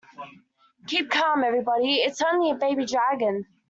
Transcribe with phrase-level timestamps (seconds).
[0.87, 3.45] Keep calm everybody, it's only a baby dragon.